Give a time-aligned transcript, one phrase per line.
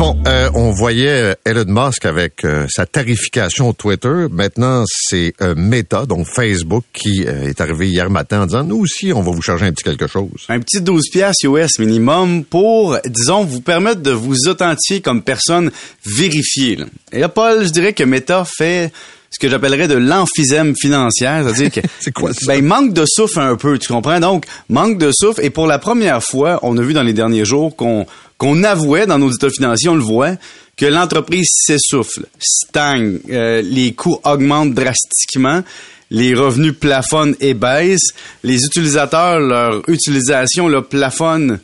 [0.00, 4.28] Bon, euh, on voyait euh, Elon Musk avec euh, sa tarification Twitter.
[4.30, 9.12] Maintenant, c'est euh, Meta, donc Facebook, qui est arrivé hier matin en disant, nous aussi,
[9.12, 10.46] on va vous charger un petit quelque chose.
[10.48, 15.70] Un petit 12 piastres US minimum pour, disons, vous permettre de vous authentifier comme personne
[16.06, 16.76] vérifiée.
[16.76, 16.86] là.
[17.12, 18.90] Et là, Paul, je dirais que Meta fait
[19.30, 22.46] ce que j'appellerais de l'emphysème financière, c'est-à-dire que C'est quoi ça?
[22.46, 24.18] ben, manque de souffle un peu, tu comprends?
[24.18, 25.44] Donc, manque de souffle.
[25.44, 28.06] Et pour la première fois, on a vu dans les derniers jours qu'on
[28.38, 30.32] qu'on avouait dans nos états financiers, on le voit,
[30.74, 35.62] que l'entreprise s'essouffle, stagne, euh, les coûts augmentent drastiquement,
[36.10, 41.60] les revenus plafonnent et baissent, les utilisateurs, leur utilisation le plafonne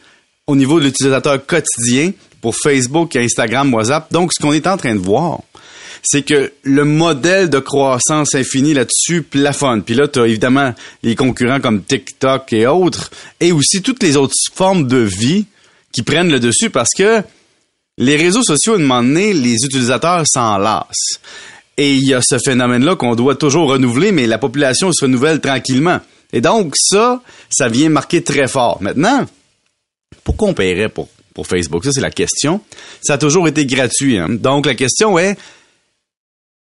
[0.47, 4.13] au niveau de l'utilisateur quotidien pour Facebook, Instagram, WhatsApp.
[4.13, 5.41] Donc, ce qu'on est en train de voir,
[6.03, 9.83] c'est que le modèle de croissance infinie là-dessus plafonne.
[9.83, 14.17] Puis là, tu as évidemment les concurrents comme TikTok et autres, et aussi toutes les
[14.17, 15.47] autres formes de vie
[15.93, 17.23] qui prennent le dessus parce que
[17.99, 21.21] les réseaux sociaux, à un moment donné, les utilisateurs s'en lassent.
[21.79, 25.41] Et il y a ce phénomène-là qu'on doit toujours renouveler, mais la population se renouvelle
[25.41, 26.01] tranquillement.
[26.33, 28.79] Et donc, ça, ça vient marquer très fort.
[28.83, 29.27] Maintenant,
[30.25, 31.85] pourquoi on paierait pour, pour Facebook?
[31.85, 32.61] Ça, c'est la question.
[33.03, 34.19] Ça a toujours été gratuit.
[34.19, 34.29] hein.
[34.31, 35.37] Donc, la question est,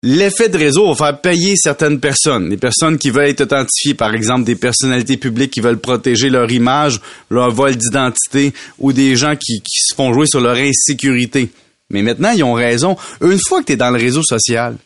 [0.02, 2.48] l'effet de réseau va faire payer certaines personnes.
[2.48, 6.50] Des personnes qui veulent être authentifiées, par exemple des personnalités publiques qui veulent protéger leur
[6.50, 11.50] image, leur vol d'identité, ou des gens qui, qui se font jouer sur leur insécurité.
[11.90, 12.96] Mais maintenant, ils ont raison.
[13.20, 14.76] Une fois que tu es dans le réseau social,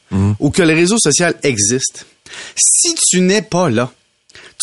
[0.40, 2.06] ou que le réseau social existe,
[2.56, 3.92] si tu n'es pas là,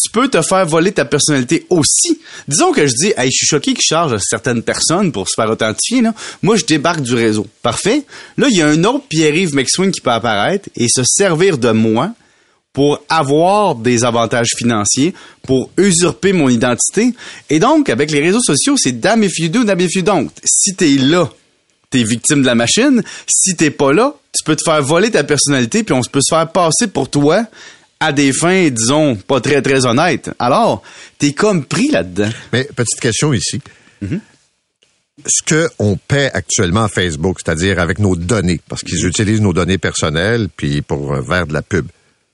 [0.02, 2.20] tu peux te faire voler ta personnalité aussi.
[2.48, 5.50] Disons que je dis, hey, je suis choqué qu'ils chargent certaines personnes pour se faire
[5.50, 6.02] authentifier.
[6.42, 7.46] Moi, je débarque du réseau.
[7.62, 8.04] Parfait.
[8.38, 11.72] Là, il y a un autre Pierre-Yves McSween qui peut apparaître et se servir de
[11.72, 12.14] moi
[12.74, 17.14] pour avoir des avantages financiers, pour usurper mon identité.
[17.50, 20.30] Et donc, avec les réseaux sociaux, c'est damn if you do, damn if you don't.
[20.44, 21.30] Si t'es là,
[21.90, 23.04] t'es victime de la machine.
[23.28, 26.34] Si t'es pas là, tu peux te faire voler ta personnalité, puis on peut se
[26.34, 27.46] faire passer pour toi
[28.02, 30.32] à des fins, disons, pas très, très honnêtes.
[30.40, 30.82] Alors,
[31.20, 32.30] t'es comme pris là-dedans.
[32.52, 33.62] Mais petite question ici.
[35.24, 39.54] Ce que on paie actuellement à Facebook, c'est-à-dire avec nos données, parce qu'ils utilisent nos
[39.54, 41.86] données personnelles, puis pour faire de la pub,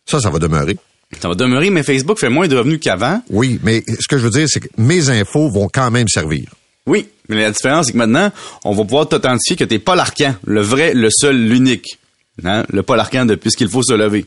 [0.05, 0.77] ça, ça va demeurer.
[1.21, 3.21] Ça va demeurer, mais Facebook fait moins de revenus qu'avant.
[3.29, 6.45] Oui, mais ce que je veux dire, c'est que mes infos vont quand même servir.
[6.85, 8.31] Oui, mais la différence, c'est que maintenant,
[8.63, 11.99] on va pouvoir t'authentifier que t'es pas l'arcan, le vrai, le seul, l'unique.
[12.43, 12.63] Hein?
[12.69, 14.25] Le Paul Arcan depuis ce qu'il faut se lever.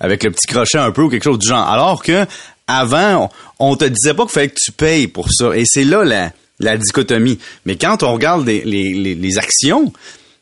[0.00, 1.68] Avec le petit crochet un peu ou quelque chose du genre.
[1.68, 2.26] Alors que
[2.66, 5.56] avant, on, te disait pas qu'il fallait que tu payes pour ça.
[5.56, 7.38] Et c'est là la, la dichotomie.
[7.66, 9.92] Mais quand on regarde les, les, les, les actions,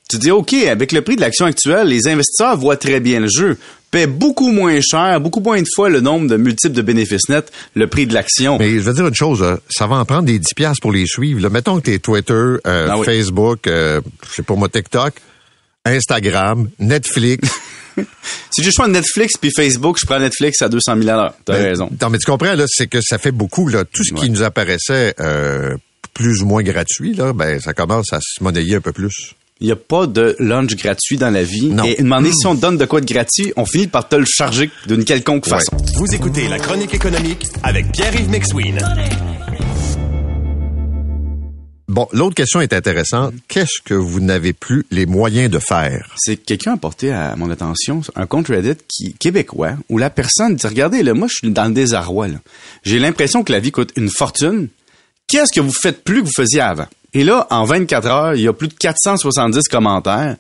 [0.09, 3.29] tu dis, OK, avec le prix de l'action actuelle, les investisseurs voient très bien le
[3.29, 3.59] jeu,
[3.91, 7.51] paient beaucoup moins cher, beaucoup moins de fois le nombre de multiples de bénéfices nets,
[7.75, 8.59] le prix de l'action.
[8.59, 10.93] Mais je veux dire une chose, euh, ça va en prendre des 10 piastres pour
[10.93, 11.41] les suivre.
[11.41, 11.49] là.
[11.49, 12.59] Mettons que t'es Twitter, euh,
[12.91, 13.05] Ah oui.
[13.05, 15.15] Facebook, euh, je sais pas moi, TikTok,
[15.91, 17.49] Instagram, Netflix.
[18.51, 21.35] Si choix de Netflix puis Facebook, je prends Netflix à 200 000 à l'heure.
[21.45, 21.91] T'as Ben, raison.
[22.01, 23.85] Non, mais tu comprends, là, c'est que ça fait beaucoup, là.
[23.85, 24.21] Tout ce Ouais.
[24.21, 25.77] qui nous apparaissait euh,
[26.15, 29.35] plus ou moins gratuit, là, ben, ça commence à se monnayer un peu plus.
[29.61, 31.67] Il n'y a pas de lunch gratuit dans la vie.
[31.67, 31.85] Non.
[31.85, 34.25] Et demander si on te donne de quoi de gratuit, on finit par te le
[34.25, 35.51] charger d'une quelconque Ouais.
[35.59, 35.77] façon.
[35.97, 38.79] Vous écoutez la chronique économique avec Pierre-Yves McSween.
[41.91, 43.35] Bon, l'autre question est intéressante.
[43.49, 46.15] Qu'est-ce que vous n'avez plus les moyens de faire?
[46.19, 50.09] C'est que quelqu'un a porté à mon attention un compte Reddit qui, québécois où la
[50.09, 52.29] personne dit, regardez, là, moi, je suis dans le désarroi.
[52.85, 54.69] J'ai l'impression que la vie coûte une fortune.
[55.27, 56.87] Qu'est-ce que vous faites plus que vous faisiez avant?
[57.13, 60.37] Et là, en 24 heures, il y a plus de 470 commentaires.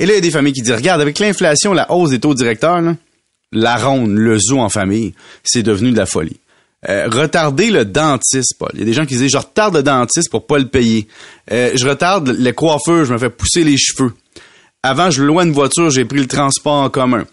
[0.00, 2.18] Et là, il y a des familles qui disent, regarde, avec l'inflation, la hausse des
[2.18, 2.96] taux directeurs, là,
[3.52, 6.38] la ronde, le zoo en famille, c'est devenu de la folie.
[6.88, 8.70] Euh, retarder le dentiste, Paul.
[8.74, 11.08] Il y a des gens qui disent, je retarde le dentiste pour pas le payer.
[11.50, 14.14] Euh, je retarde le coiffeur, je me fais pousser les cheveux.
[14.84, 17.24] Avant, je louais une voiture, j'ai pris le transport en commun.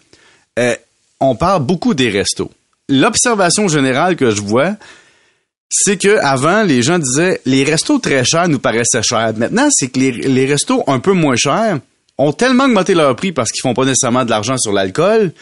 [0.58, 0.74] Euh,
[1.20, 2.50] on parle beaucoup des restos.
[2.88, 4.74] L'observation générale que je vois,
[5.70, 9.32] c'est que avant les gens disaient les restos très chers nous paraissaient chers.
[9.36, 11.78] Maintenant, c'est que les, les restos un peu moins chers
[12.18, 15.32] ont tellement augmenté leur prix parce qu'ils font pas nécessairement de l'argent sur l'alcool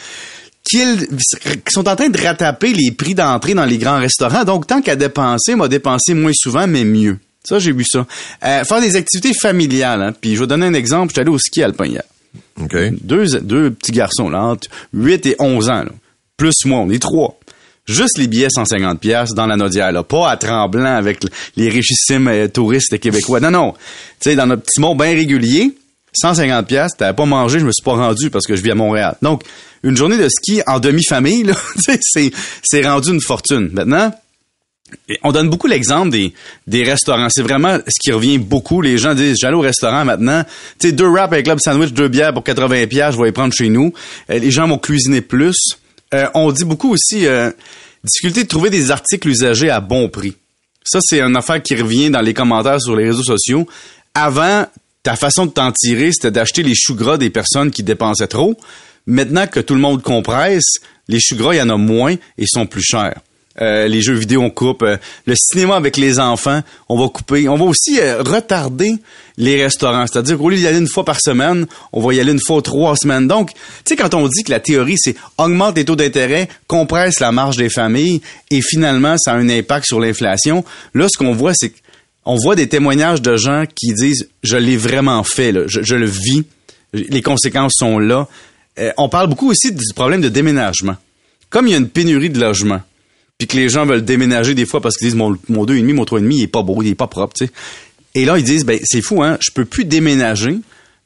[0.65, 1.07] qu'ils
[1.69, 4.45] sont en train de rattraper les prix d'entrée dans les grands restaurants.
[4.45, 7.19] Donc, tant qu'à dépenser, m'a dépensé moins souvent, mais mieux.
[7.47, 8.07] Ça, j'ai vu ça.
[8.45, 10.03] Euh, faire des activités familiales.
[10.03, 10.13] Hein.
[10.19, 11.11] Puis, je vais donner un exemple.
[11.11, 12.03] J'étais allé au ski alpin hier.
[12.61, 12.77] OK?
[13.03, 15.85] Deux, deux petits garçons, là, entre 8 et 11 ans.
[15.85, 15.91] là.
[16.37, 17.39] Plus moi, on est trois.
[17.87, 21.21] Juste les billets 150 pièces dans la Nodière, là, pas à tremblant avec
[21.57, 23.41] les richissimes euh, touristes québécois.
[23.41, 23.73] Non, non.
[24.21, 25.77] Tu sais, dans notre petit monde bien régulier,
[26.15, 28.75] 150 pièces, t'avais pas mangé, je me suis pas rendu parce que je vis à
[28.75, 29.17] Montréal.
[29.23, 29.43] Donc,
[29.83, 31.51] une journée de ski en demi-famille,
[32.01, 32.33] c'est,
[32.63, 33.71] c'est rendu une fortune.
[33.73, 34.13] Maintenant,
[35.23, 36.33] on donne beaucoup l'exemple des,
[36.67, 37.29] des restaurants.
[37.31, 38.81] C'est vraiment ce qui revient beaucoup.
[38.81, 40.45] Les gens disent, j'allais au restaurant maintenant.
[40.79, 43.33] Tu sais, deux wraps avec club sandwich, deux bières pour 80 pièces, je vais les
[43.33, 43.93] prendre chez nous.
[44.31, 45.57] Euh, les gens vont cuisiner plus.
[46.13, 47.51] Euh, on dit beaucoup aussi, euh,
[48.05, 50.37] difficulté de trouver des articles usagés à bon prix.
[50.85, 53.67] Ça, c'est une affaire qui revient dans les commentaires sur les réseaux sociaux.
[54.15, 54.67] Avant,
[55.05, 58.57] ta façon de t'en tirer, c'était d'acheter les choux gras des personnes qui dépensaient trop.
[59.07, 60.79] Maintenant que tout le monde compresse,
[61.09, 63.21] les choux gras, il y en a moins et sont plus chers.
[63.61, 64.83] Euh, les jeux vidéo, on coupe.
[64.83, 64.97] Euh,
[65.27, 67.49] le cinéma avec les enfants, on va couper.
[67.49, 68.95] On va aussi euh, retarder
[69.37, 70.07] les restaurants.
[70.07, 72.63] C'est-à-dire qu'au lieu d'y aller une fois par semaine, on va y aller une fois
[72.63, 73.29] trois semaines.
[73.29, 77.21] Donc, tu sais, quand on dit que la théorie, c'est augmente les taux d'intérêt, compresse
[77.21, 80.65] la marge des familles, et finalement, ça a un impact sur l'inflation,
[80.95, 81.75] là, ce qu'on voit, c'est
[82.25, 86.07] qu'on voit des témoignages de gens qui disent, je l'ai vraiment fait, Je, je, le
[86.07, 86.45] vis,
[86.93, 88.27] les conséquences sont là.
[88.97, 90.97] on parle beaucoup aussi du problème de déménagement.
[91.51, 92.81] Comme il y a une pénurie de logements,
[93.39, 96.05] puis que les gens veulent déménager des fois parce qu'ils disent mon, mon 2,5, mon
[96.05, 97.53] 3,5, il est pas beau, il est pas propre, tu sais.
[98.15, 100.59] Et là, ils disent, ben, c'est fou, hein, je peux plus déménager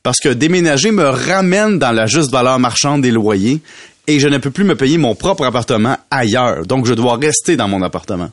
[0.03, 3.61] parce que déménager me ramène dans la juste valeur marchande des loyers
[4.06, 6.67] et je ne peux plus me payer mon propre appartement ailleurs.
[6.67, 8.31] Donc, je dois rester dans mon appartement.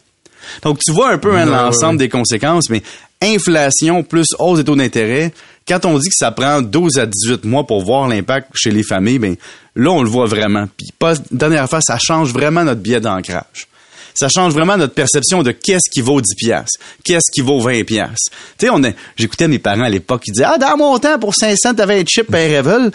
[0.64, 2.82] Donc, tu vois un peu hein, l'ensemble des conséquences, mais
[3.22, 5.34] inflation plus hausse des taux d'intérêt,
[5.68, 8.84] quand on dit que ça prend 12 à 18 mois pour voir l'impact chez les
[8.84, 9.36] familles, ben
[9.76, 10.68] là, on le voit vraiment.
[10.78, 13.68] Puis, pas, dernière fois, ça change vraiment notre biais d'ancrage
[14.16, 17.84] ça change vraiment notre perception de qu'est-ce qui vaut 10 piastres, qu'est-ce qui vaut 20
[17.84, 18.32] piastres.
[18.58, 18.82] Tu sais, on
[19.18, 22.06] j'écoutais mes parents à l'époque qui disaient, ah, dans mon temps, pour 500, t'avais un
[22.06, 22.92] chip Revel.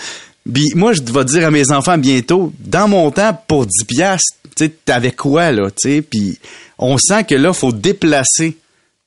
[0.50, 4.36] Puis moi, je vais dire à mes enfants bientôt, dans mon temps, pour 10 piastres,
[4.56, 6.38] tu sais, t'avais quoi, là, tu sais, puis
[6.78, 8.56] on sent que là, faut déplacer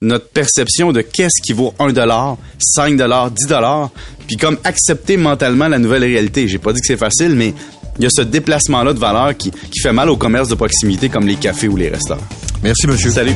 [0.01, 3.90] notre perception de qu'est-ce qui vaut 1 dollar, 5 dollars, 10 dollars,
[4.28, 6.48] puis comme accepter mentalement la nouvelle réalité.
[6.48, 7.54] J'ai pas dit que c'est facile, mais
[7.98, 11.10] il y a ce déplacement-là de valeur qui, qui fait mal au commerce de proximité
[11.10, 12.22] comme les cafés ou les restaurants.
[12.62, 13.12] Merci, monsieur.
[13.12, 13.36] Salut.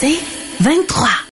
[0.00, 0.18] C'est
[0.60, 1.08] 23.